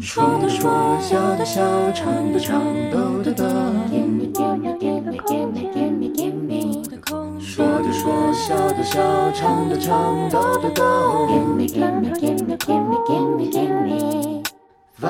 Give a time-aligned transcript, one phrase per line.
[0.00, 3.44] 说的说，笑的笑，唱的唱，抖的抖。
[3.90, 6.84] Gimme, gimme, gimme, gimme, gimme, gimme.
[7.40, 11.26] 说的说，笑的笑，唱的唱，抖的抖。
[11.26, 14.44] Gimme, gimme, gimme, gimme, gimme, gimme.
[15.00, 15.06] 五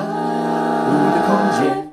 [1.13, 1.29] 的空
[1.61, 1.84] 间。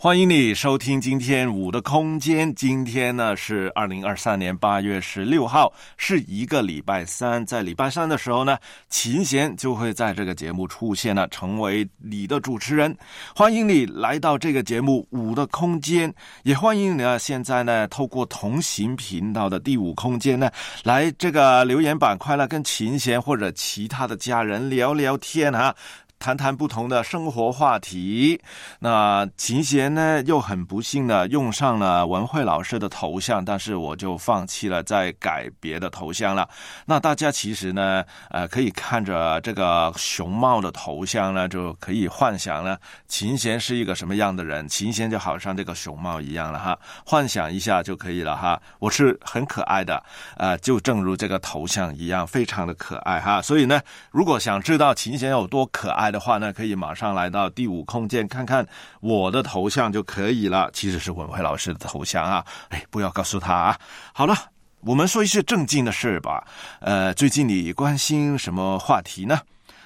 [0.00, 2.54] 欢迎你收听今天五的空间。
[2.54, 7.44] 今天呢是二零二三年八月十六号，是一个礼拜三。
[7.44, 8.56] 在礼拜三的时候呢，
[8.88, 12.96] 琴弦就会在这个节目出现了，成为你的主持人。
[13.34, 20.48] 欢迎你来到这个节目五的空间，也欢迎你啊现在呢透过同行频道的第五空间呢，
[20.84, 25.74] 来这个留言板块呢跟琴弦或者其他的家人聊聊天啊。
[26.18, 28.40] 谈谈不同的生活话题。
[28.80, 36.48] 那琴弦呢，又很不幸的用上了文慧老师的头像，但是我就放弃了，再改别的头像了。
[36.86, 44.68] 那大家其实呢，呃，可以看着这个熊猫的头像呢，就可以幻想呢，琴弦是一个什么样的人。
[44.68, 48.60] 琴弦就好像这个熊猫一样了哈，幻想一下就可以了哈。
[48.78, 50.02] 我是很可爱的，
[50.36, 53.40] 呃，就正如这个头像一样，非常的可爱哈。
[53.40, 58.66] 所以呢，如果想知道琴弦有多可爱，的话呢，可以马上来到第五空间看看
[59.00, 60.70] 我的头像就可以了。
[60.72, 63.78] 其实是文慧老师的头像啊，哎，不要告诉他啊。
[64.12, 64.34] 好了，
[64.80, 66.46] 我们说一些正经的事吧。
[66.80, 69.40] 呃，最近你关心什么话题呢？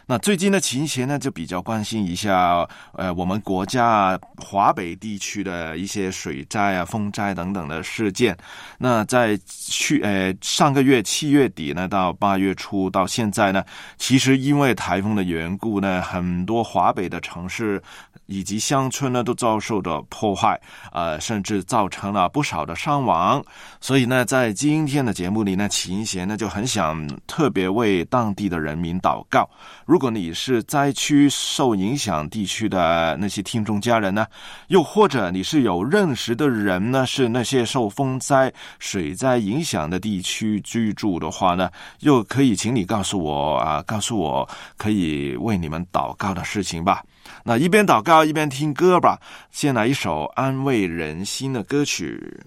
[0.06, 8.36] 那最近的琴弦呢，就比较关心一下，呃，我们国家华北地区的一些水灾啊、风灾等等的事件。
[8.78, 13.64] 那在去呃上个月七月底呢，到八月初到现在呢，
[13.96, 17.82] 其实因为台风的缘故呢，很多华北的城市。
[18.26, 20.60] 以及乡村呢，都遭受着破坏，
[20.92, 23.44] 呃，甚至造成了不少的伤亡。
[23.80, 29.48] 所以呢，在今天的节目里呢，琴弦呢就很想特别为当地的人民祷告。
[29.84, 34.26] 如果你是灾区受影响地区的那些听众家人呢，
[34.68, 41.70] 又或者你是有认识的人呢，是那些受风灾、水灾影响的地区居住的话呢，
[42.00, 47.02] 又可以请你告诉我啊，告诉我可以为你们祷告的事情吧。
[47.44, 49.18] 那一边祷告一边听歌吧，
[49.50, 52.40] 先来一首安慰人心的歌曲。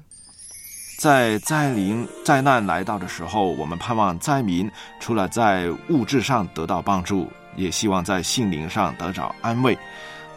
[0.97, 9.77] 在灾临灾难来到的时候，我们盼望灾民除了在物质上得到帮助，也希望在心灵上得着安慰。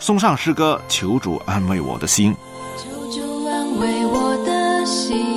[0.01, 2.35] 送上诗歌，求主安慰我的心。
[2.77, 5.28] 求主安慰我的心，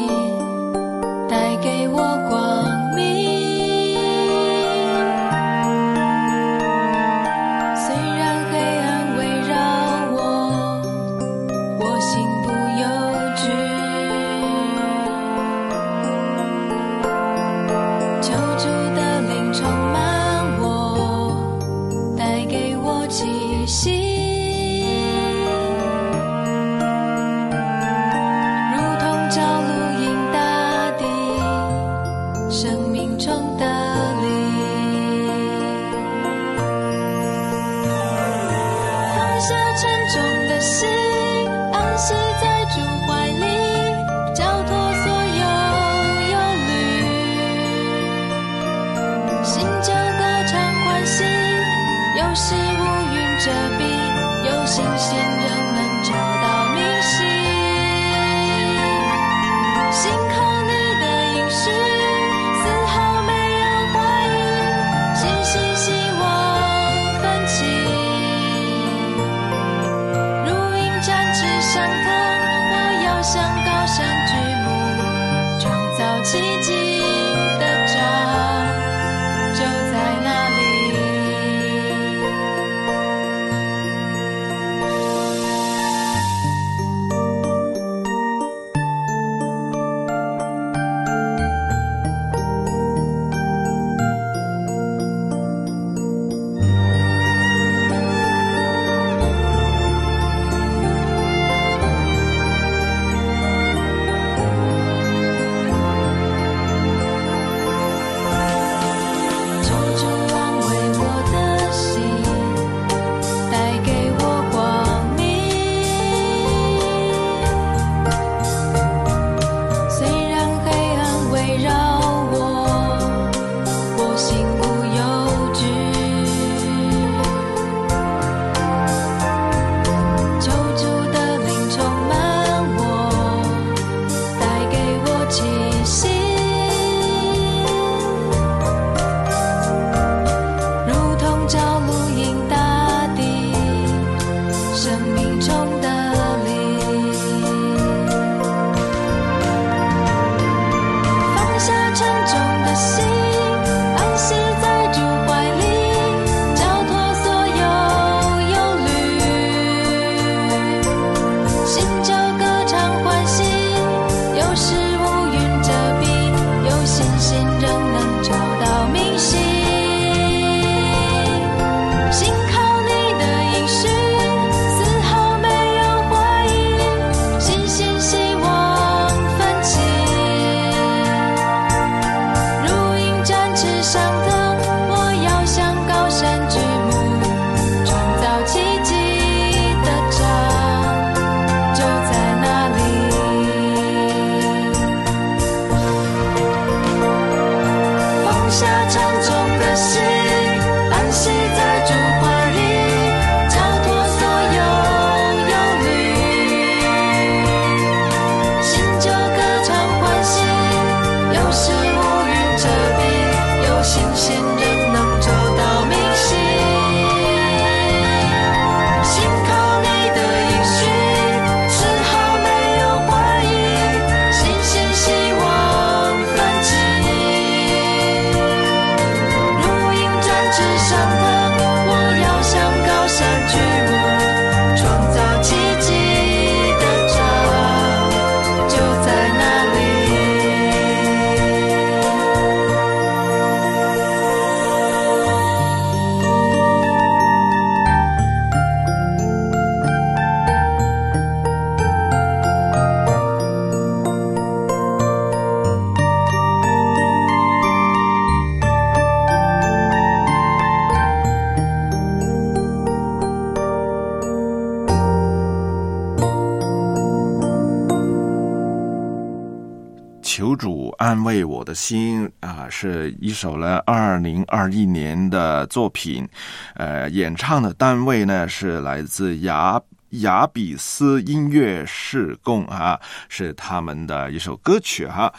[271.23, 276.27] 为我的心》啊，是一首呢二零二一年的作品，
[276.75, 285.33] 呃，演唱的单位呢是来自雅雅比斯音乐室，共啊，是他们的一首歌曲哈。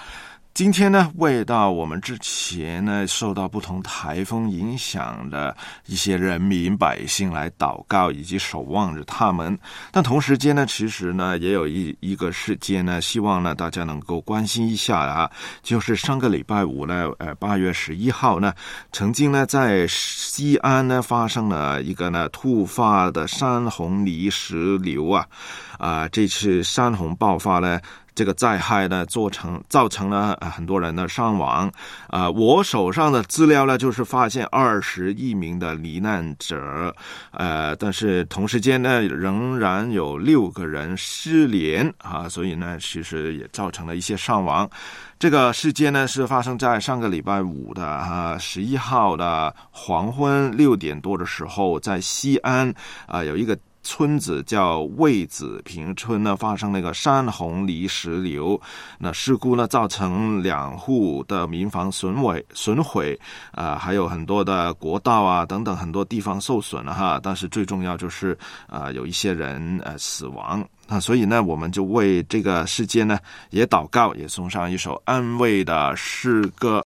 [0.54, 5.56] 今天呢，为到我们之前呢受到不同台风影响的
[5.86, 9.58] 一些人民百姓来祷告，以及守望着他们。
[9.90, 15.30] 但同时间呢，其实呢，也有一一个事件呢，希望呢大家能够关心一下啊，
[15.62, 18.52] 就是上个礼拜五呢，呃，八月十一号呢，
[18.92, 25.26] 曾经呢在西安呢发生了一个呢突发的山洪泥石流啊，
[25.78, 27.80] 啊，这次山洪爆发呢。
[28.14, 31.70] 这个灾害呢，做成造成了很多人的伤亡。
[32.08, 36.94] 啊，我手上的资料呢，就是发现二十亿名的罹难者，
[37.30, 44.68] 呃，但是同时间呢，仍然有六个人失联啊，所以呢，其实也造成了一些伤亡。
[45.18, 52.72] 这个事件呢，是发生在上个礼拜五的啊十一号的黄昏六点多的时候，在西安
[53.06, 53.58] 啊有一个。
[53.82, 58.60] 村子叫魏子坪村呢，发生那个山洪泥石流，
[58.98, 63.18] 那事故呢造成两户的民房损毁损毁，
[63.50, 67.20] 啊，还有很多的国道啊等等很多地方受损了哈。
[67.22, 68.36] 但是最重要就是
[68.66, 73.18] 啊，有一些人呃死亡那所以呢，我们就为这个事件呢
[73.50, 76.82] 也祷告，也送上一首安慰的诗歌。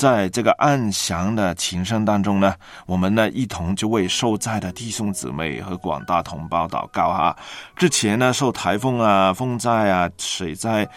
[0.00, 2.54] 在这个安详的琴声当中呢，
[2.86, 7.36] 我们呢一同就为受灾的弟兄姊妹和广大同胞祷告哈。
[7.76, 10.88] 之前呢，受台风啊、风灾啊、水灾，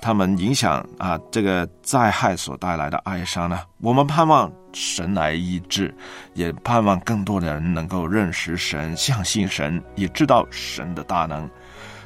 [0.00, 5.92] 他们影响啊，这个灾害所带来的哀伤呢，我们盼望神来医治，
[6.34, 11.50] 也盼望更多的人能够认识神、相信神，也知道神的大能。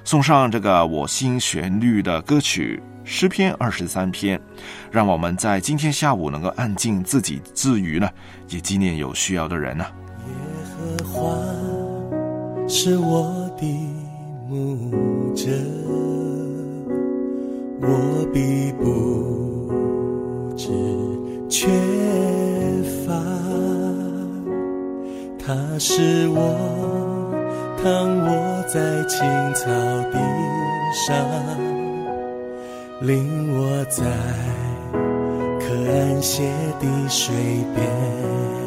[0.05, 4.39] 送上这个我心旋律的歌曲诗篇二十三篇，
[4.91, 8.11] 让我们在今天下午能够安静自己之余呢，
[8.49, 9.87] 也纪念有需要的人呢。
[10.27, 10.33] 耶
[10.75, 11.39] 和华
[12.69, 13.65] 是我的
[14.49, 15.47] 牧者，
[17.81, 19.73] 我必不
[20.57, 20.67] 知
[21.49, 21.69] 缺
[23.07, 23.15] 乏，
[25.39, 26.97] 他是我。
[27.85, 29.21] 躺卧在青
[29.55, 29.71] 草
[30.11, 30.19] 地
[31.07, 31.15] 上，
[33.01, 34.05] 领我在
[35.61, 36.51] 可安歇
[36.81, 37.35] 的水
[37.75, 38.66] 边。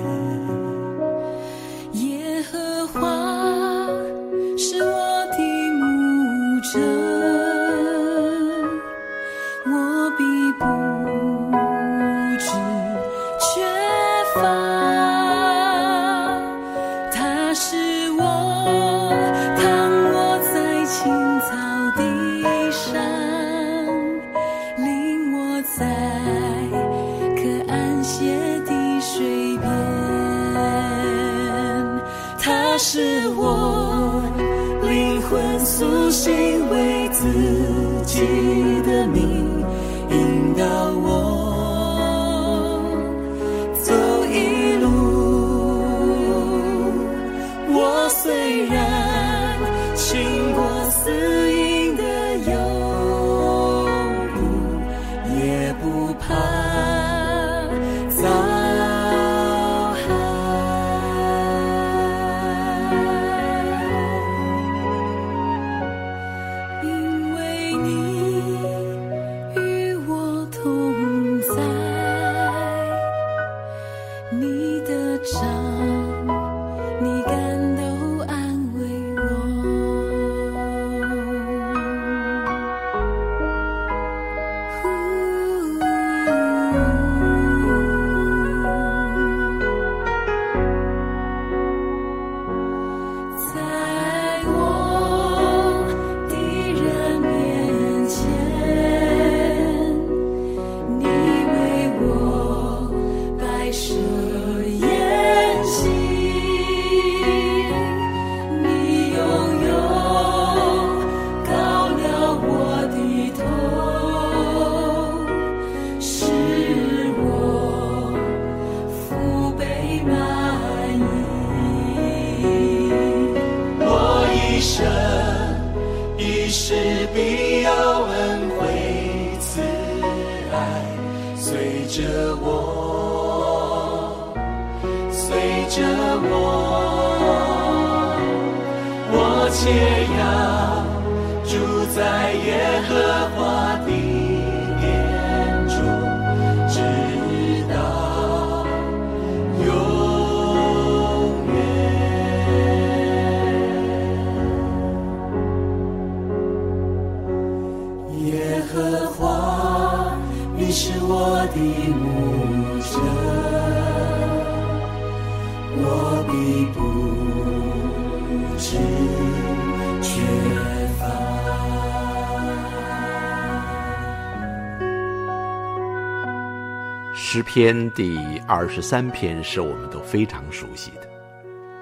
[177.62, 181.02] 篇第二十三篇是我们都非常熟悉的，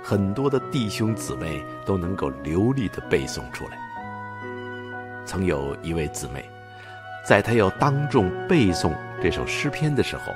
[0.01, 3.77] 很多的弟兄姊妹都能够流利的背诵出来。
[5.24, 6.43] 曾有一位姊妹，
[7.24, 8.91] 在她要当众背诵
[9.22, 10.34] 这首诗篇的时候，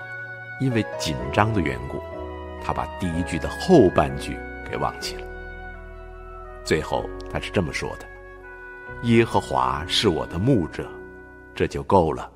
[0.60, 2.00] 因为紧张的缘故，
[2.64, 4.38] 她把第一句的后半句
[4.70, 5.24] 给忘记了。
[6.64, 8.06] 最后，她是这么说的
[9.10, 10.88] ：“耶和华是我的牧者，
[11.56, 12.30] 这就够了。”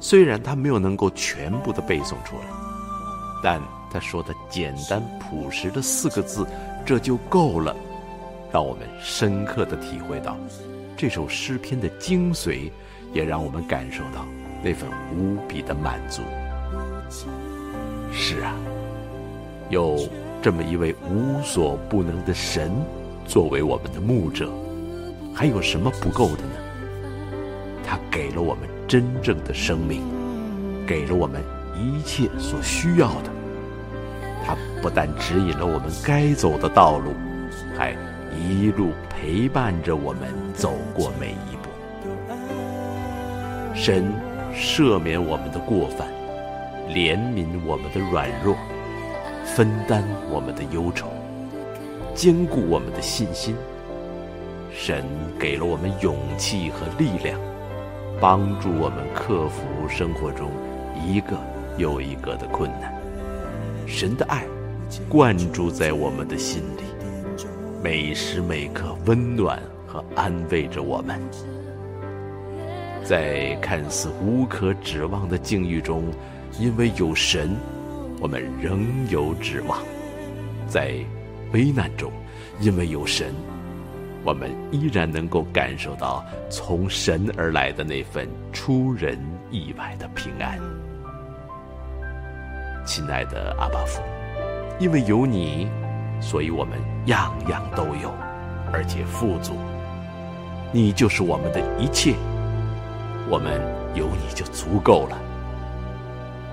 [0.00, 2.44] 虽然他没有能够全部的背诵出来，
[3.42, 6.46] 但他说的简单朴实的四个字
[6.86, 7.74] “这就够了”，
[8.52, 10.36] 让我们深刻的体会到
[10.96, 12.70] 这首诗篇的精髓，
[13.12, 14.24] 也让我们感受到
[14.62, 16.22] 那份无比的满足。
[18.12, 18.54] 是啊，
[19.68, 19.98] 有
[20.40, 22.72] 这么一位无所不能的神
[23.26, 24.48] 作为我们的牧者，
[25.34, 26.52] 还有什么不够的呢？
[27.84, 28.77] 他给了我们。
[28.88, 30.02] 真正的生命，
[30.86, 31.42] 给了我们
[31.76, 33.30] 一切所需要的。
[34.46, 37.12] 他不但指引了我们该走的道路，
[37.76, 37.94] 还
[38.34, 40.22] 一路陪伴着我们
[40.54, 41.68] 走过每一步。
[43.74, 44.10] 神
[44.54, 46.08] 赦免我们的过犯，
[46.88, 48.56] 怜悯我们的软弱，
[49.44, 51.08] 分担我们的忧愁，
[52.14, 53.54] 坚固我们的信心。
[54.72, 55.04] 神
[55.38, 57.38] 给了我们勇气和力量。
[58.20, 60.50] 帮助我们克服生活中
[61.06, 61.36] 一个
[61.76, 62.92] 又一个的困难。
[63.86, 64.44] 神的爱
[65.08, 66.82] 灌注在我们的心里，
[67.82, 71.20] 每时每刻温暖和安慰着我们。
[73.04, 76.04] 在看似无可指望的境遇中，
[76.58, 77.56] 因为有神，
[78.20, 79.78] 我们仍有指望；
[80.68, 80.92] 在
[81.52, 82.10] 危难中，
[82.60, 83.32] 因为有神。
[84.24, 89.18] 我们依然能够感受到从神而来的那份出人
[89.50, 90.58] 意外的平安。
[92.84, 94.02] 亲爱的阿巴父，
[94.78, 95.68] 因为有你，
[96.20, 98.12] 所以我们样样都有，
[98.72, 99.54] 而且富足。
[100.72, 102.14] 你就是我们的一切，
[103.30, 103.60] 我们
[103.94, 105.18] 有你就足够了。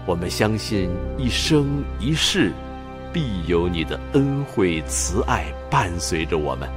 [0.06, 2.52] 我们相信一生一世，
[3.12, 6.70] 必有你的恩惠慈爱伴随着我们。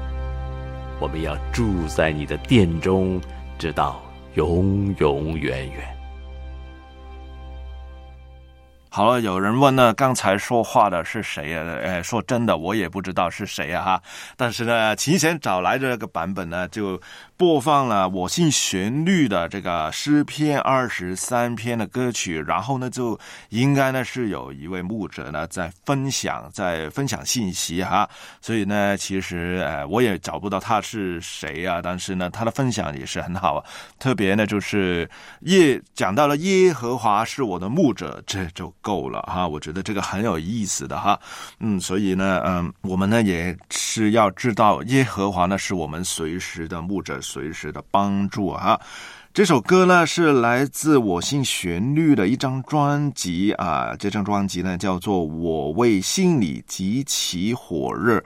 [1.01, 3.21] 我们要住在你的殿中，
[3.59, 4.03] 直到
[4.35, 5.97] 永永远远。
[8.91, 11.63] 好了，有人问呢，刚才说话的是谁呀？
[11.83, 14.03] 呃，说真的，我也不知道是谁呀哈。
[14.37, 17.01] 但是呢，琴弦找来的这个版本呢，就。
[17.39, 23.17] 播放了我信旋律的这个诗篇二十三篇的歌曲，然后呢，就
[23.51, 28.11] 应该呢是有一位牧者呢在分享，在分享信息哈。
[28.41, 33.65] 所以呢，其实呃我也找不到他是谁啊，但是呢，他的分享也是很好啊。
[34.01, 35.09] 特别呢，就是
[35.43, 39.47] 耶讲到了耶和华是我的牧者，这就够了哈。
[39.47, 41.17] 我觉得这个很有意思的哈。
[41.61, 47.21] 嗯，所以呢，嗯，我们呢也是要知道耶和华呢是我们随时的牧者。
[47.29, 48.81] 随时的帮助啊！
[49.35, 58.19] 这首歌呢是来自我信旋律的一张专辑啊，这张专辑呢叫做《我为心里极其火热》，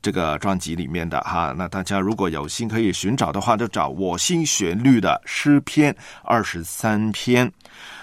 [0.00, 1.54] 这个专辑里面的哈。
[1.56, 5.94] 那大家如果有心可以寻找的话，就找我心旋律的诗篇
[6.24, 7.52] 二十三篇。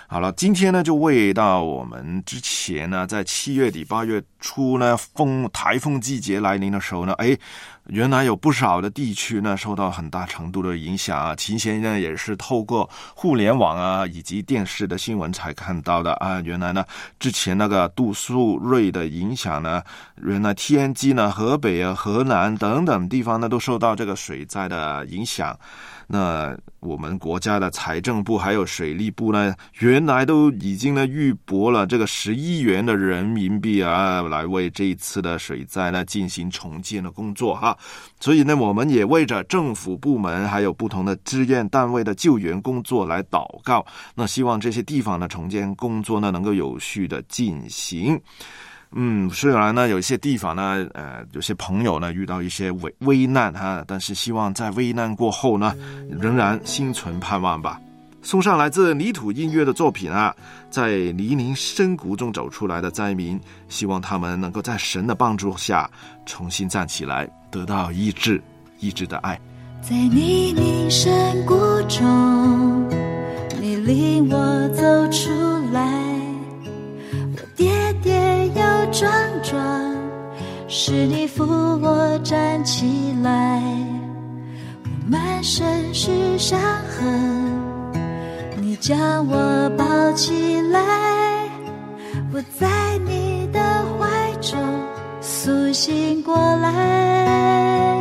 [0.07, 7.36] 好了，今天呢就为到我们之前呢，在七月底八月初呢，风台风季节来临的时候呢，哎。
[7.88, 16.40] 原来有不少的地区呢受到很大程度的影响啊，秦先生也是透过互联网啊以及电视的新闻才看到的啊。
[16.42, 16.86] 原来呢
[17.20, 19.84] 之前那个杜苏芮的影响呢，
[20.22, 25.58] 原来天津呢、河北啊、河南等等地方呢都受到这个水灾的影响。
[26.13, 37.75] 那我们国家的财政部还有水利部呢，原来都已经呢预拨了这个十亿元的人民币啊，来为这一次的水灾呢进行重建的工作哈。
[38.20, 43.84] 所以呢，我们也为着政府部门还有不同的志愿单位的救援工作来祷告。
[44.13, 48.22] 那希望这些地方的重建工作呢能够有序的进行。
[48.95, 55.73] 嗯，虽然呢，有一些地方呢，呃，有些朋友呢遇到一些危危难哈，但是希望在危难过后呢，
[56.10, 57.79] 仍然心存盼望吧。
[58.21, 60.34] 送上来自泥土音乐的作品啊，
[60.69, 65.89] 在泥泞深谷中走出来的灾民，希望他们能够在神的帮助下
[66.25, 68.41] 重新站起来，得到医治，
[68.79, 69.39] 医治的爱。
[69.82, 71.56] 在泥泞深谷
[71.89, 72.89] 中，
[73.60, 75.29] 你领我走出
[75.73, 76.03] 来。
[78.04, 79.10] 跌跌又撞
[79.42, 79.96] 撞，
[80.68, 83.62] 是你扶我站起来，
[84.84, 87.52] 我满身是伤痕，
[88.62, 90.82] 你将我抱起来，
[92.34, 92.68] 我在
[93.06, 93.60] 你的
[93.98, 94.60] 怀中
[95.22, 97.96] 苏醒过来，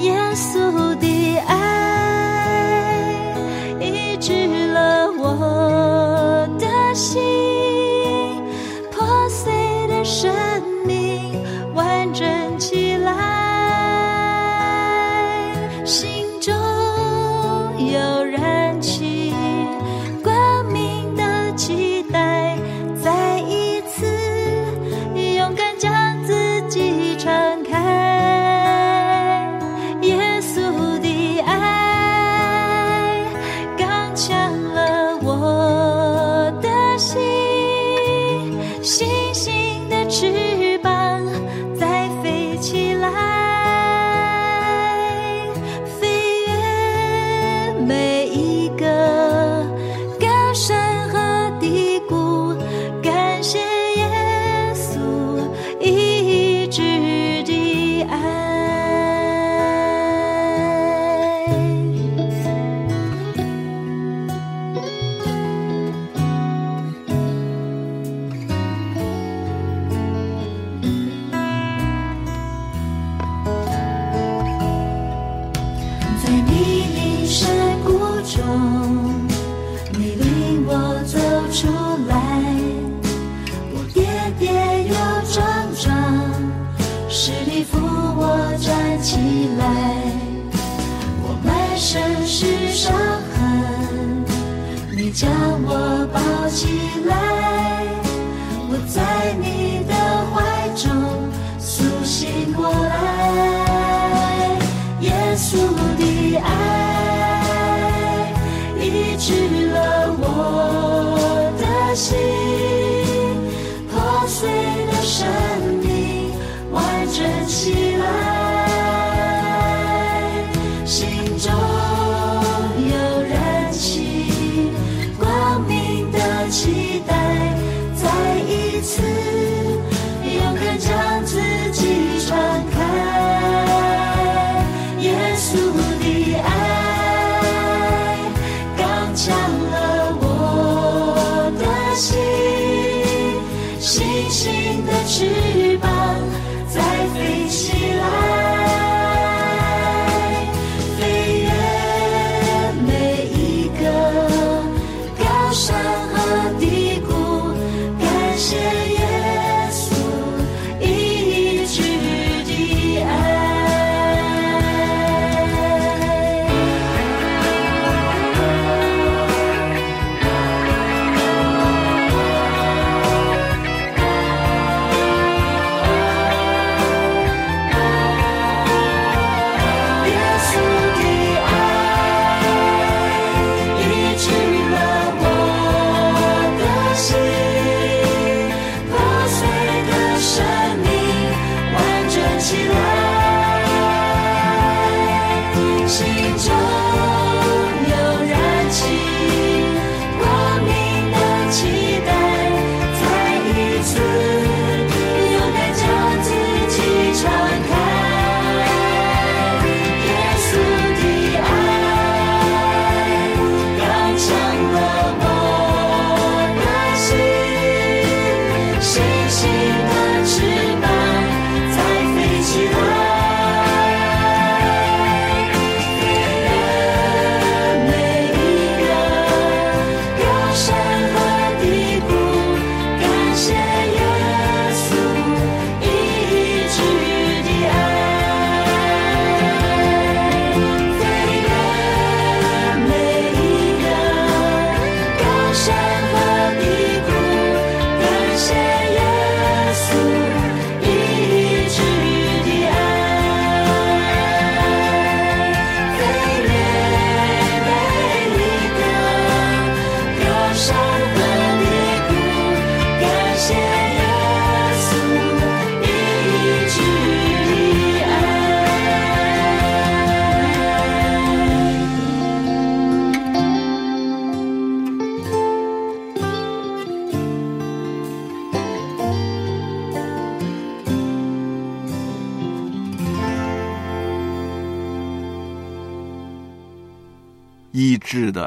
[0.00, 1.09] 耶稣的。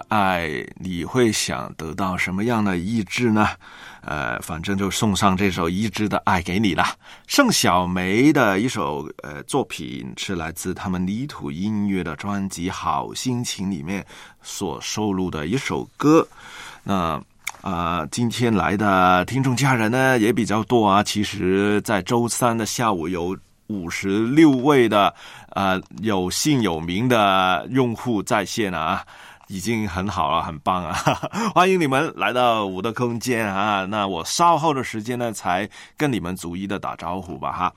[0.08, 3.48] 爱，你会想得到什么样的意志呢？
[4.02, 6.86] 呃，反正就送上这首《意志的爱》给你了。
[7.26, 14.06] 盛小梅的一首呃作品是来自他们泥土音乐的专辑《好心情》里面
[14.42, 16.28] 所收录的一首歌。
[16.84, 17.22] 那
[17.62, 21.02] 啊、今天来的听众家人呢也比较多啊。
[21.02, 25.16] 其实，在周三的下午有五十六位的
[25.52, 29.02] 呃有姓有名的用户在线啊。
[29.48, 30.94] 已经很好了，很棒啊！
[31.54, 33.86] 欢迎你们来到我的空间啊！
[33.86, 37.74] 那我稍后的时间呢，才跟你们逐一的打招呼吧哈。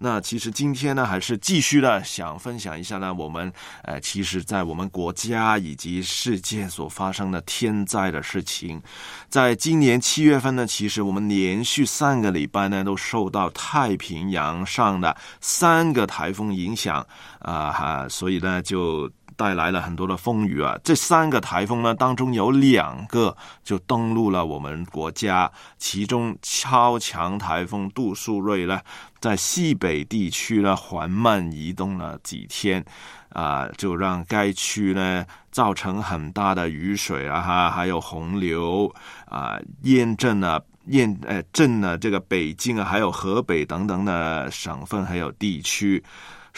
[0.00, 3.52] 那其实今天呢，还是继续的想分享一下呢，我们
[3.82, 8.80] 呃，其实，在我们国家以及世界所发生的天灾的事情，
[9.28, 17.04] 在今年七月份呢，其实我们连续三个礼拜呢，都受到太平洋上的三个台风影响
[17.40, 20.76] 啊哈、所以呢，就带来了很多的风雨啊。
[20.82, 28.80] 这三个台风呢，当中有两个就登陆了我们国家，其中超强台风杜苏芮呢，
[29.20, 32.84] 在西北地区呢缓慢移动了几天，
[33.30, 38.92] 啊、就让该区呢造成很大的雨水啊哈，还有洪流
[39.26, 40.62] 啊、淹镇了。
[40.88, 46.02] 验呃镇了这个北京啊，还有河北等等的省份还有地区，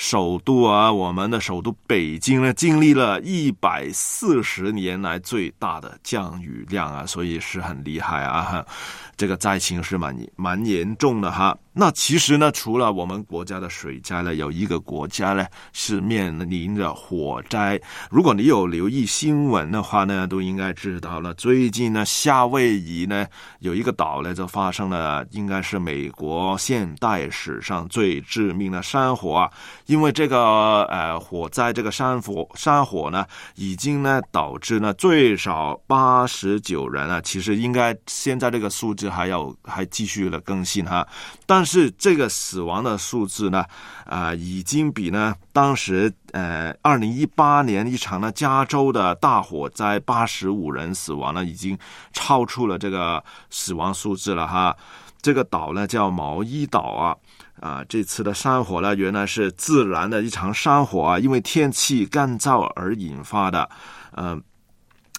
[0.01, 8.65] 首都啊，我们的首都北京呢，经历了一百四十年来最大的降雨量啊，所以是很厉害啊，
[9.19, 11.55] 这个灾情是蛮蛮严重的哈。
[11.73, 17.81] 那其实呢，除了我们国家的水灾呢，有一个国家呢是面临着火灾。
[18.11, 21.33] 如果你有留意新闻的话呢，都应该知道了。
[21.35, 23.25] 最近呢，夏威夷呢
[23.61, 29.49] 有一个岛呢就发生了，应该是美国现代史上最致命的山火啊。
[29.87, 37.21] 因为这个呃火灾，这个山火山火呢，已经呢导致呢最少八十九人啊。
[37.21, 41.07] 其实应该现在这个数字还要还继续的更新哈。
[41.47, 43.65] 但是这个死亡的数字呢，
[44.05, 51.79] 啊、已经比呢当时呃二零一八年一场呢加州的大火灾八十五人死亡呢，已经
[52.13, 54.77] 超出了这个死亡数字了哈。
[55.23, 57.17] 这个岛呢叫毛伊岛啊，
[57.61, 63.71] 啊，这次的山火呢原来是自然的一场山火啊，因为天气干燥而引发的，
[64.17, 64.43] 嗯、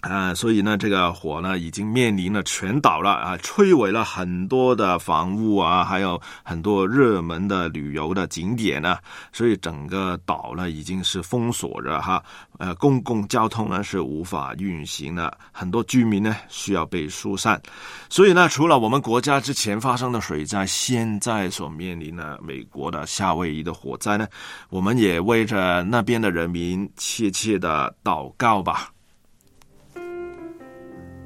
[0.02, 8.98] 啊，所以呢，这个火呢已经面临了全岛了啊，摧毁了很多的房屋啊，还有很多热门的旅游的景点呢，
[9.32, 12.24] 所以整个岛呢已经是封锁着哈，
[12.58, 17.62] 呃，公共交通呢是无法运行的，很多居民呢需要被疏散，
[18.10, 24.28] 所以呢，除了我们国家之前发生的水灾，现在所面临的美国的夏威夷的火灾呢，
[24.72, 28.90] 我们也为着那边的人民切切的祷告吧。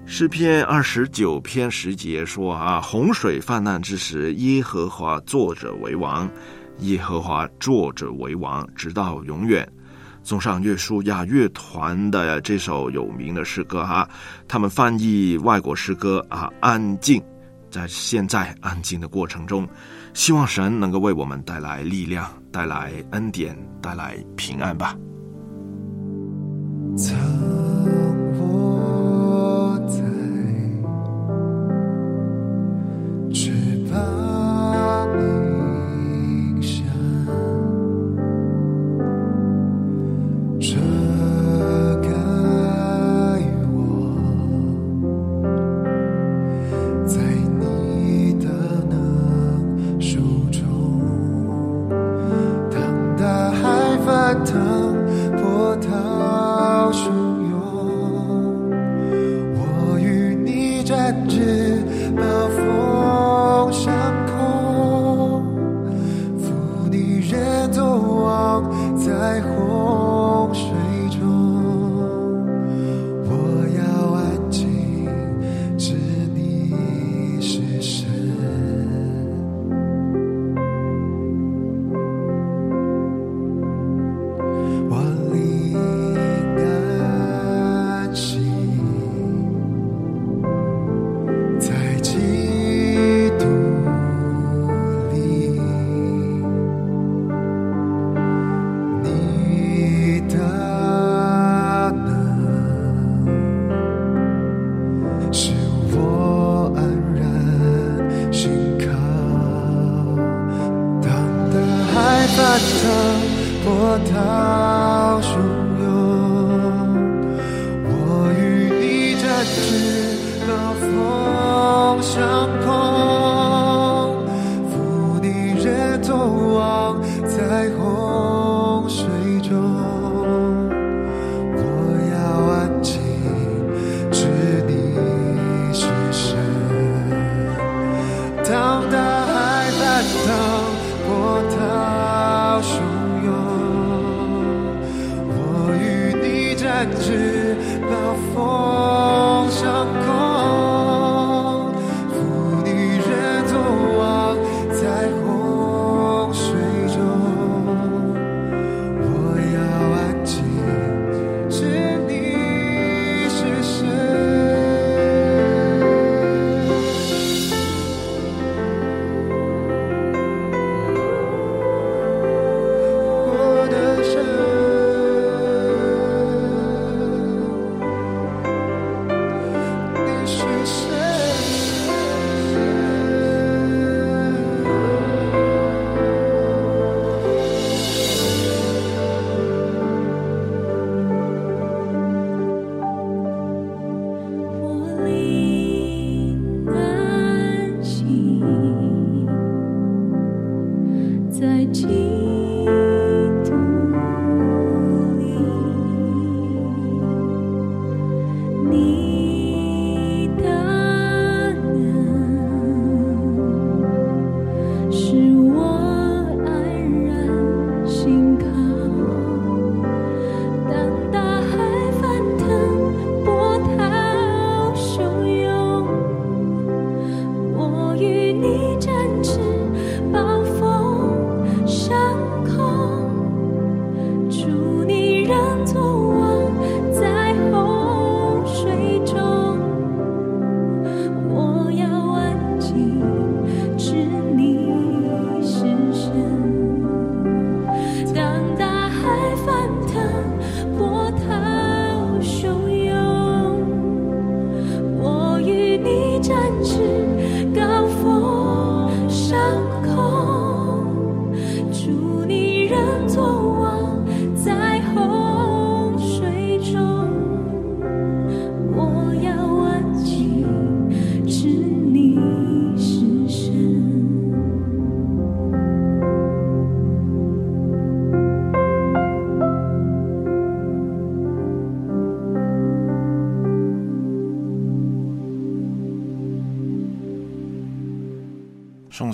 [0.07, 6.29] 诗篇二十九篇十节说啊，洪水泛滥之时，耶和华坐着为王，
[6.79, 9.67] 耶和华坐着为王，直到永远。
[10.21, 14.07] 综上约书亚乐团的这首有名的诗歌哈、
[14.47, 17.21] 他们翻译外国诗歌啊，安静，
[17.71, 19.67] 在现在安静的过程中，
[20.13, 24.95] 希望神能够为我们带来力量，带来恩典，带来平安吧。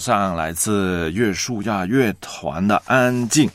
[0.02, 3.48] 上来自月树亚乐团的《安静》。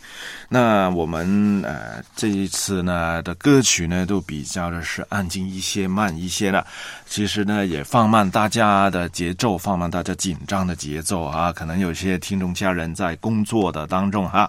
[0.49, 6.65] 那我们呃这一次呢的歌曲呢都比较的是安静一些、慢一些了。
[7.05, 11.53] 其实呢也放慢大家的节奏，放慢大家紧张的节奏啊。
[11.53, 14.49] 可能有些听众家人在工作的当中哈。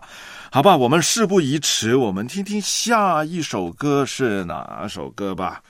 [0.51, 5.61] 好吧，我们事不宜迟，我们听听下一首歌是哪首歌吧。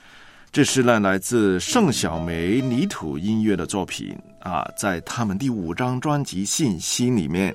[0.50, 7.54] 这是呢来自盛小梅泥土音乐的作品啊，在他们第五张专辑《信心》里面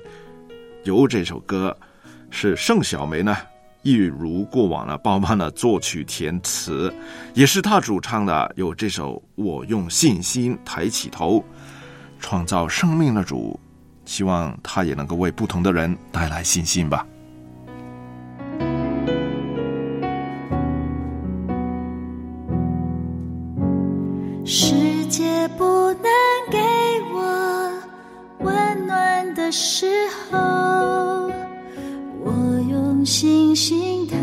[0.84, 1.76] 有这首歌，
[2.30, 3.36] 是盛小梅呢
[3.82, 6.92] 一如过往呢包办了作曲填词，
[7.34, 11.38] 也是她主唱的有这首《我用信心抬起头》，
[12.20, 13.58] 创造生命的主，
[14.06, 17.04] 希望他也能够为不同的人带来信心吧。
[24.46, 26.02] 世界不能
[26.50, 26.58] 给
[27.14, 27.72] 我
[28.40, 29.86] 温暖的时
[30.30, 30.38] 候，
[32.22, 32.30] 我
[32.68, 34.18] 用星星抬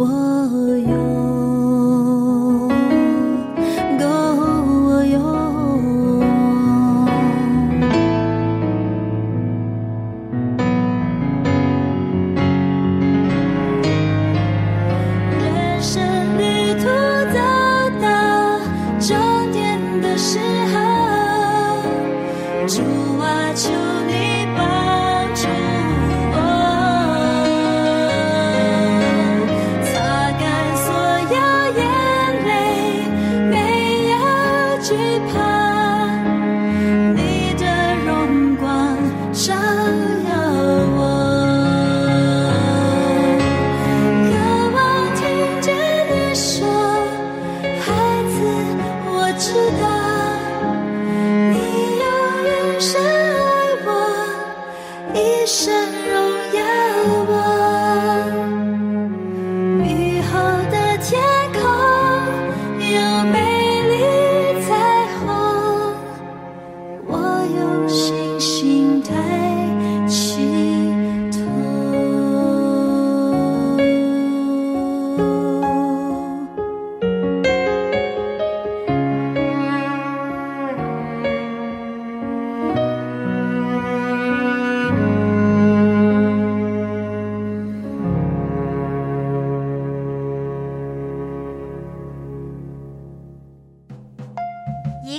[0.00, 0.39] 我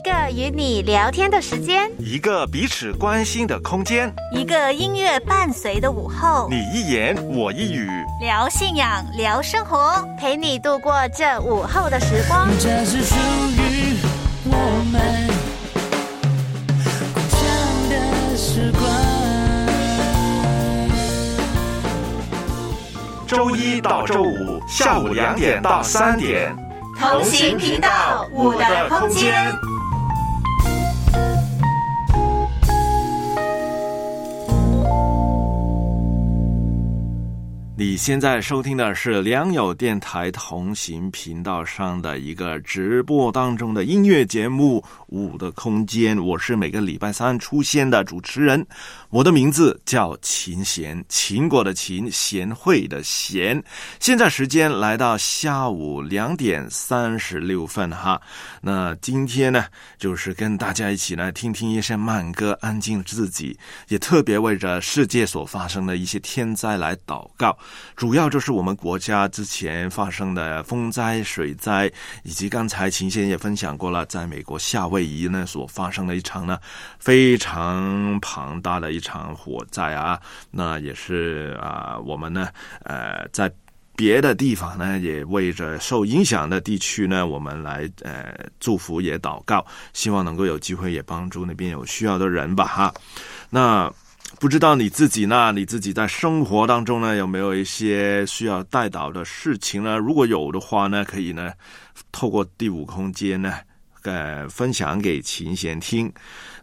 [0.01, 7.87] 一个与你聊天的时间，一个彼此关心的空间，一个音乐伴随的午后，你一言我一语，
[8.19, 12.49] 聊信仰，聊生活，陪你度过这午后的时光。
[12.59, 13.97] 这是属于
[14.45, 14.57] 我
[14.91, 15.27] 们
[17.13, 17.39] 共享
[17.91, 18.89] 的时光。
[23.27, 26.55] 周一到周五下午两点到三点，
[26.99, 29.55] 同行频道五的空间。
[37.83, 48.63] 你现在收听的是良友电台同行频道上的一个直播当中的音乐节目《五的空间》，我是每个礼拜三出现的主持人，
[49.11, 53.61] 我的名字叫秦贤，秦国的秦，贤惠的贤。
[53.99, 58.21] 现在时间来到下午两点三十六分哈，
[58.61, 59.65] 那今天呢，
[59.97, 63.59] 就是跟大家一起来听听一些慢歌，安静自己，
[63.89, 67.57] 也特别为着世界所发生的一些天灾来祷告。
[67.97, 71.91] 主要就是我们国家之前发生的风灾、水灾，
[72.23, 76.57] 以及刚才秦贤也分享过了，在美国夏威夷呢所发生的一场呢
[76.97, 80.21] 非常庞大的一一场火灾啊，
[80.51, 82.49] 那也是啊、我们呢
[82.83, 83.51] 呃在。
[83.93, 92.91] 别的地方呢，也为着受影响的地区呢，我们来呃祝福也祷告，希望能够有机会也帮助那边有需要的人吧哈。
[93.47, 93.93] 那
[94.39, 95.51] 不知道你自己呢？
[95.51, 99.97] 你自己在生活当中呢，有没有一些需要带导的事情呢？
[99.97, 101.51] 如果有的话呢，可以呢，
[102.11, 103.53] 透过第五空间呢，
[104.03, 106.11] 呃，分享给琴弦听。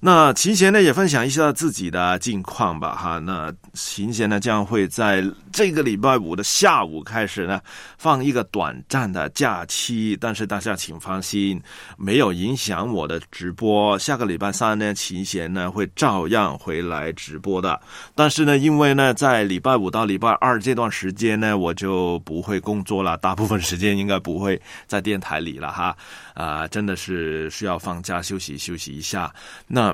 [0.01, 3.19] 那琴弦呢，也分享一下自己的近况吧，哈。
[3.19, 7.61] 那琴弦呢，将会在这个礼拜五的下午开始呢，
[7.97, 11.61] 放一个短暂的假期，但是大家请放心，
[11.97, 13.99] 没有影响我的直播。
[13.99, 17.81] 下个礼拜三呢，琴弦呢会照样回来直播的。
[18.15, 25.97] 但是呢，因为呢，在礼拜五到礼拜二这段时间呢，我就不会工作了，大部分时间应该不会在电台里了哈。
[26.39, 29.35] 啊、真的是需要放假休息休息一下。
[29.67, 29.93] 那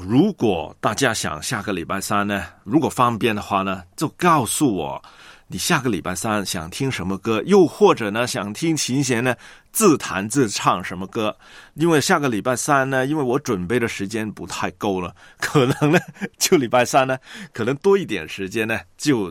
[0.00, 5.02] 如果大家想下个礼拜三呢，如果方便的话呢，就告诉我
[5.48, 9.36] 你下个礼拜三想听什么歌，又或者呢想听琴弦呢
[9.72, 11.36] 自弹自唱什么歌。
[11.74, 15.98] 因为下个礼拜三呢，因为我准备的时间不太够了， 可能呢
[16.38, 17.18] 就礼拜三呢，
[17.52, 19.30] 可能多一点时间呢就。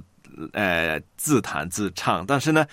[0.54, 2.66] 呃自弹自唱，但是呢。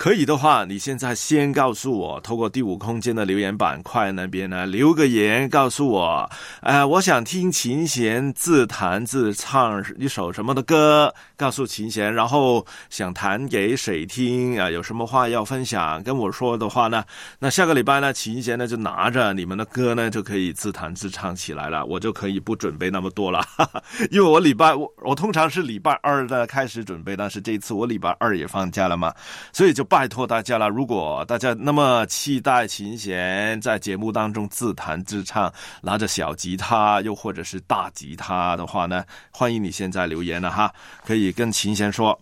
[0.00, 6.30] 可以的话，你现在先告诉我，透过第五空间的留言板块那边呢，留个言告诉我，
[6.62, 14.70] 呃，我想听琴弦自弹自唱一首什么的歌，告诉琴弦，然后想弹给谁听啊？
[14.70, 17.04] 有什么话要分享跟我说的话呢？
[17.38, 29.12] 那下个礼拜呢，琴弦呢就拿着你们的歌呢，就可以自弹自唱起来了，我就可以不准备那么多了，哈哈，因为我礼拜我我通常是礼拜二的开始准备，但是这一次我礼拜二也放假了嘛，
[29.52, 29.86] 所以就。
[29.90, 40.72] 拜托大家了，如果大家那么期待琴弦在节目当中自弹自唱，拿着小吉他又或者是大吉他的话呢，欢迎你现在留言了哈，
[41.04, 42.16] 可以跟琴弦说。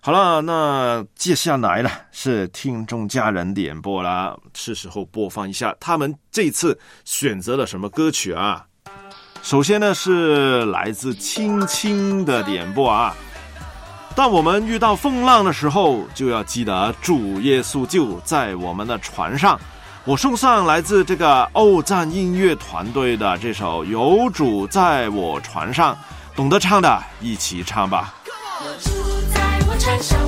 [0.00, 8.64] 好了，那接下来呢是听众家人点播啦，是时候播放一下他们这次选择了什么歌曲啊？
[9.42, 13.14] 首先呢是来自青青的点播啊。
[14.16, 19.58] 当我们遇到风浪的时候，就要记得主耶稣就在我们的船上。
[20.04, 25.94] 我送上来自这个欧赞音乐团队的这首《有主在我船上》，
[26.36, 28.14] 懂得唱的一起唱吧。
[28.26, 28.90] 有主
[29.32, 30.18] 在我船上，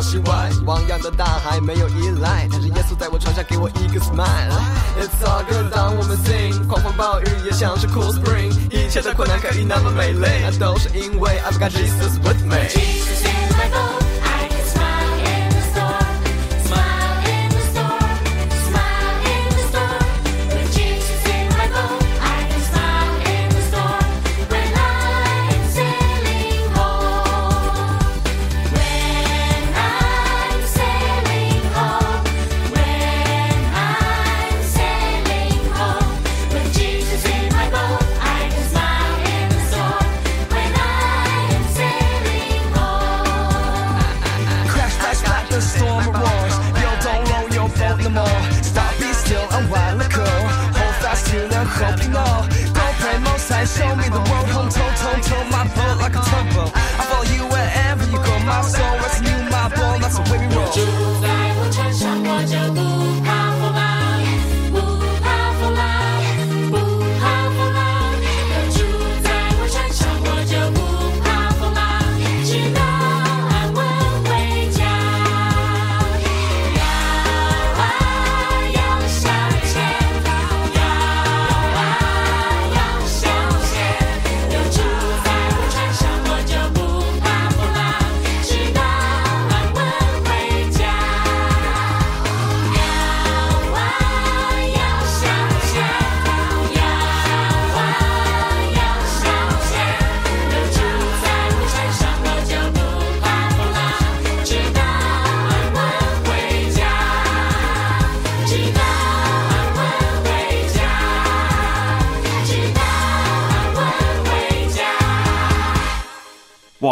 [0.00, 0.50] 难让我东倒西歪。
[0.66, 4.50] 汪洋的大海没有依赖，但是耶稣在我船上给我一个 smile。
[4.98, 13.29] It's all good，当我们 sing，狂风暴雨也像是 cool spring，一切的困难可以那么美丽，那都是因为 I've got Jesus with me。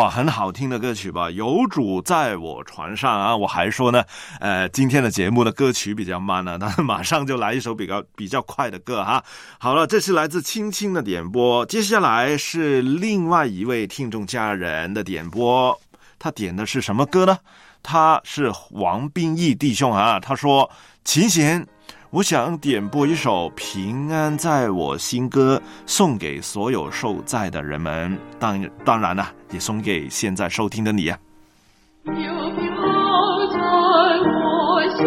[0.08, 1.30] 很好听的歌曲吧？
[1.30, 3.36] 有主在我船上啊！
[3.36, 4.02] 我还说呢，
[4.40, 9.22] 呃，今天的节目的歌曲比较慢呢，但是马上就来一首比较比较快的歌哈。
[9.58, 15.78] 好了，这是来自青青的点播，接下来是另外一位听众家人的点播，
[16.18, 17.38] 他点的是什么歌呢？
[17.82, 20.68] 他是王斌义弟兄啊，他说
[21.04, 21.64] ：“琴弦，
[22.10, 28.18] 我想点播一首《平安在我心》歌，送给所有受灾的人们。
[28.38, 31.18] 当当然了，也送给现在收听的你啊。
[32.04, 32.20] 有平
[32.76, 33.58] 安在
[34.24, 35.06] 我心，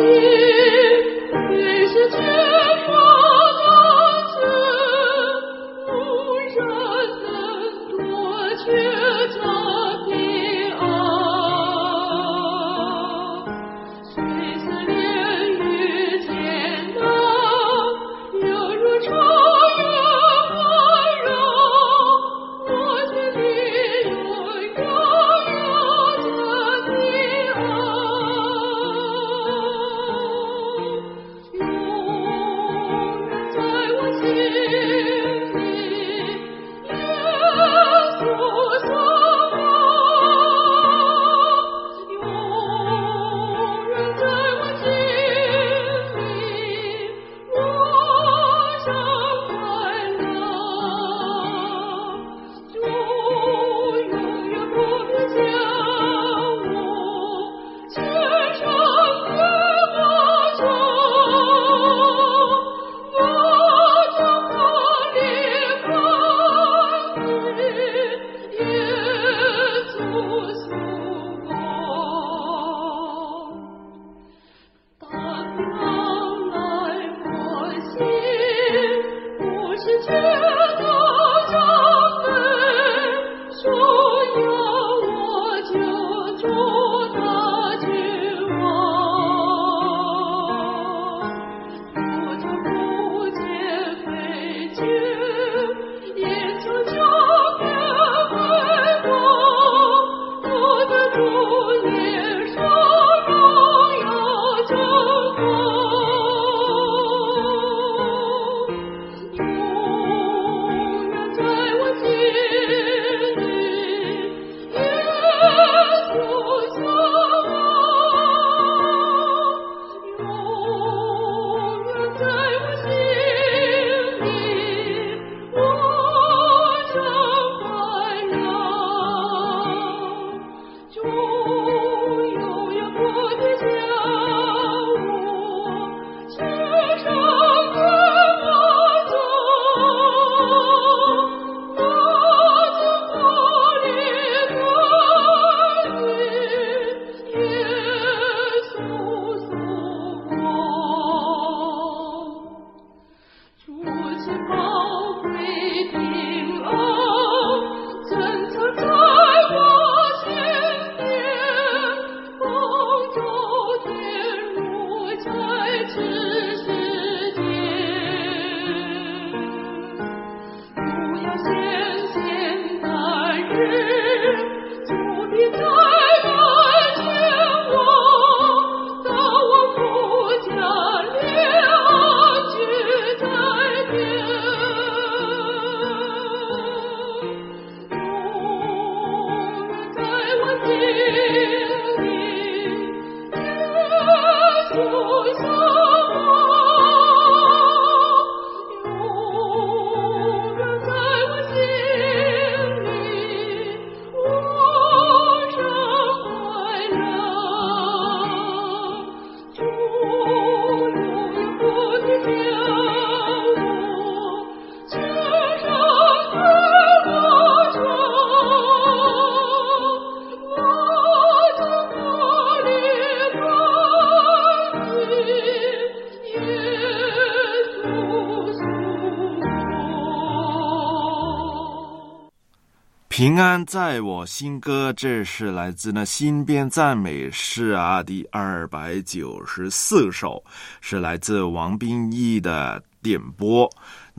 [233.21, 240.43] 平安在我心歌，这是来自那新编赞美诗啊，第二百九十四首，
[240.81, 243.69] 是来自王斌义的点播。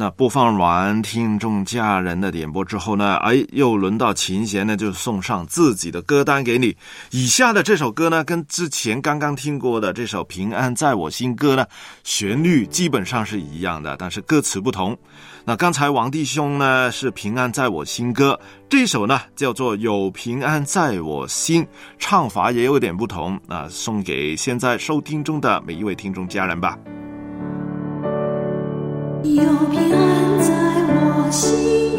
[0.03, 6.77] 那播放完听众家人的点播之后呢，哎，又轮到琴弦呢，就送上自己的歌单给你。
[7.13, 11.65] 以下的这首歌呢，跟之前刚刚听过的这首《平安在我心歌》呢，
[12.03, 14.99] 旋律基本上是一样的，但是歌词不同。
[15.45, 18.37] 那刚才王弟兄呢是《平安在我心歌》，
[18.69, 21.63] 这首呢叫做《有平安在我心》，
[22.01, 23.39] 唱法也有点不同。
[23.47, 26.77] 那送给现在收听中的每一位听众家人吧。
[29.25, 30.53] 有平安在
[30.89, 31.93] 我心，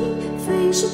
[0.45, 0.88] 非是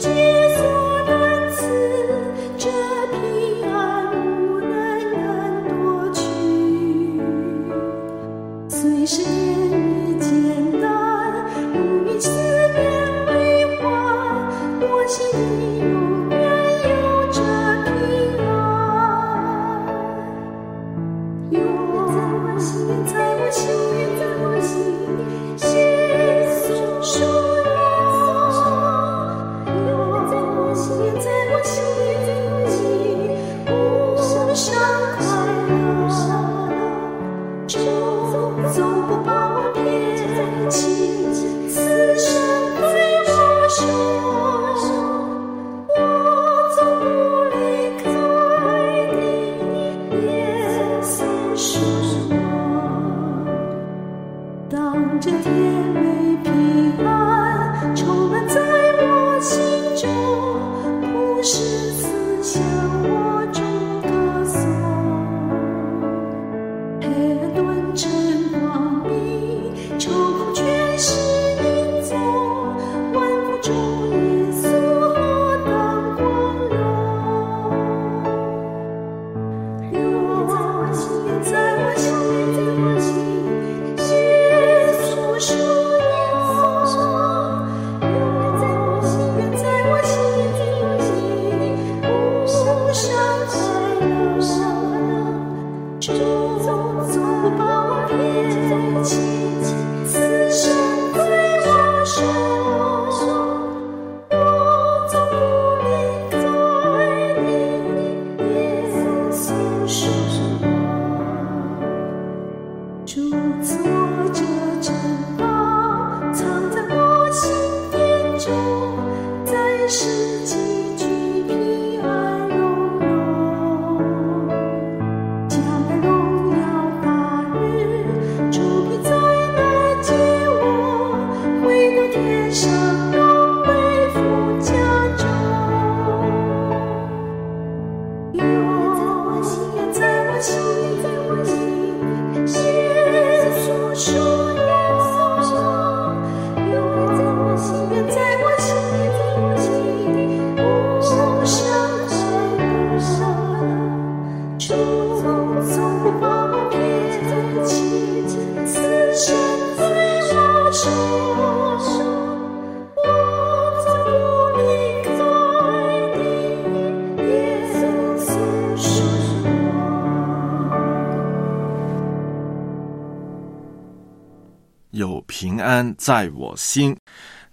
[174.91, 176.95] 有平安在我心。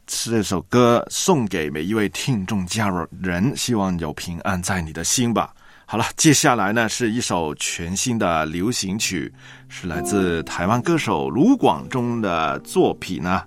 [0.07, 2.89] 这首歌送给每一位听众家
[3.21, 5.53] 人，希望有平安在你的心吧。
[5.89, 9.33] 好了，接下来呢是一首全新的流行曲，
[9.69, 13.41] 是来自台湾歌手卢广仲的作品呢，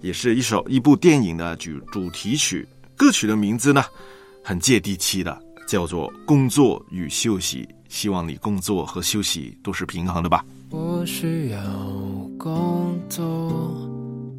[0.00, 2.66] 也是一首一部电影的主主题曲。
[2.96, 3.84] 歌曲的名字呢
[4.42, 7.68] 很接地气的，叫做工作与休息。
[7.88, 10.44] 希望你工作和休息都是平衡的吧。
[10.70, 11.60] 我需要
[12.36, 13.24] 工作，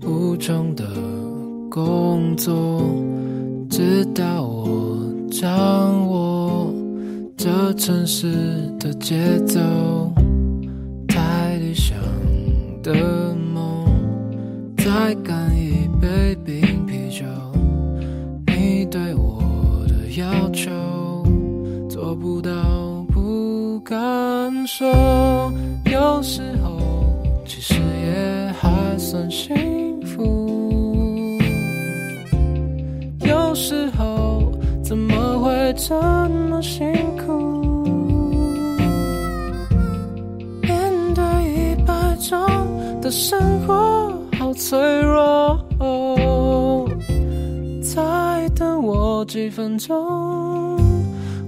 [0.01, 0.85] 无偿的
[1.69, 2.83] 工作，
[3.69, 4.99] 直到我
[5.31, 6.36] 掌握
[7.38, 8.33] 这城市
[8.79, 9.15] 的节
[9.45, 9.59] 奏。
[11.07, 11.95] 太理想
[12.81, 13.85] 的梦，
[14.75, 17.25] 再干一杯冰啤酒。
[18.47, 20.71] 你对我的要求，
[21.88, 22.51] 做不到
[23.13, 23.95] 不敢
[24.65, 25.53] 说。
[25.85, 26.79] 有时候
[27.45, 31.39] 其实也还算幸福，
[33.21, 34.36] 有时候
[35.68, 35.93] 会这
[36.30, 37.84] 么辛苦？
[40.61, 42.39] 面对一百种
[43.01, 43.38] 的生
[43.68, 44.09] 活，
[44.39, 45.59] 好脆弱。
[47.82, 50.78] 再等我几分钟，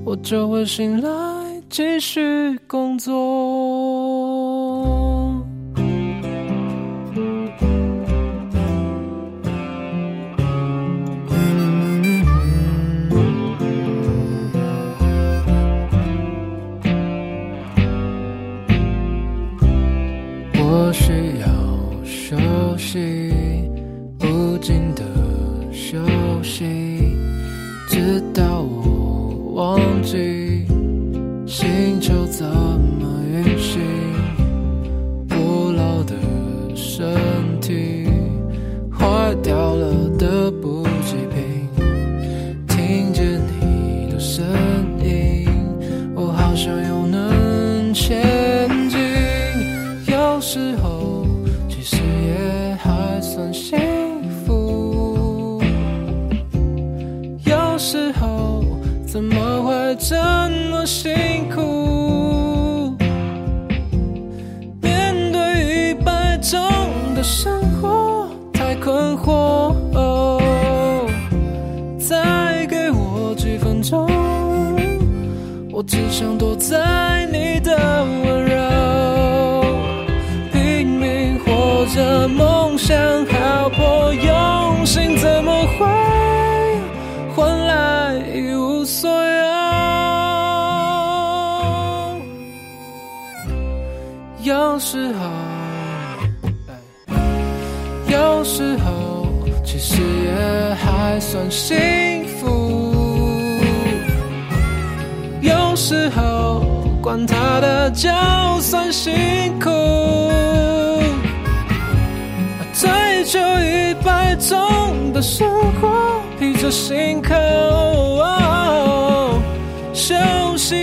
[0.03, 1.09] 我就会醒来，
[1.69, 3.15] 继续工作。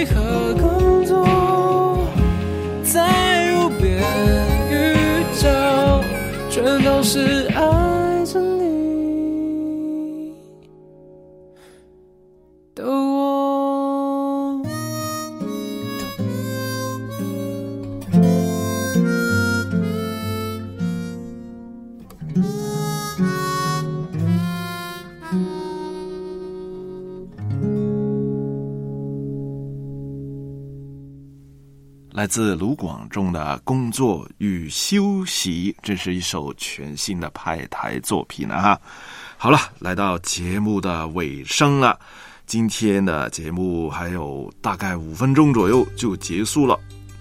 [0.06, 2.08] 和工作，
[2.82, 4.02] 在无边
[4.68, 4.96] 宇
[5.40, 5.48] 宙，
[6.50, 7.46] 全都是
[32.26, 38.80] 来自卢广仲的《工作与休息》，这是一首全新的派台作品了哈。
[39.36, 41.96] 好了，来到节目的尾声了，
[42.44, 46.76] 今天的节目还有大概五分钟左右就结束了。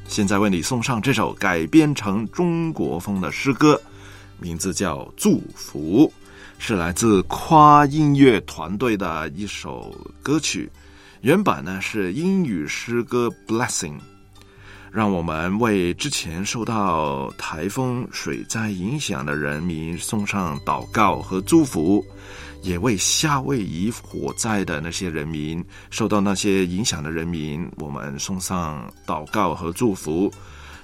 [0.08, 3.80] 现在为你送上这首改编成中国风的诗歌，
[4.40, 6.08] 名字叫《祝福》，
[6.58, 10.68] 是来自夸音乐团队的一首歌曲。
[11.22, 14.00] 原版呢是英语诗歌《Blessing》。
[14.96, 22.02] 让我们为之前受到台风、水灾影响的人民送上祷告和祝福，
[22.62, 30.32] 也为夏威夷火灾的那些人民、受到那些影响的人民，我们送上祷告和祝福，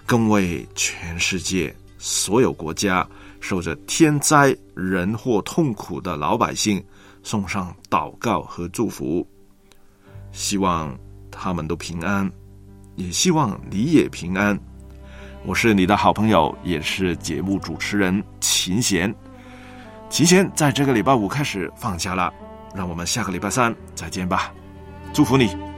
[0.06, 3.08] 更为全世界所有国家
[3.40, 6.84] 受着天灾人祸痛苦的老百姓
[7.24, 9.26] 送上祷告和祝福，
[10.34, 10.94] 希望
[11.32, 12.30] 他们都平安。
[13.02, 14.58] 也希望你也平安。
[15.44, 19.14] 我是你的好朋友，也是节目主持人秦贤。
[20.10, 22.32] 秦贤在这个礼拜五开始放假了，
[22.76, 24.54] 让我们下个礼拜三再见吧。
[25.14, 25.71] 祝福你。